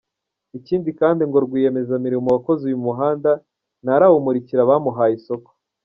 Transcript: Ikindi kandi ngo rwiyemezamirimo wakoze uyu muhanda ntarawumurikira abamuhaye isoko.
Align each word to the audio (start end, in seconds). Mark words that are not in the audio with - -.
Ikindi 0.57 0.89
kandi 0.99 1.21
ngo 1.27 1.37
rwiyemezamirimo 1.45 2.27
wakoze 2.35 2.61
uyu 2.69 2.83
muhanda 2.85 3.31
ntarawumurikira 3.83 4.59
abamuhaye 4.63 5.13
isoko. 5.19 5.49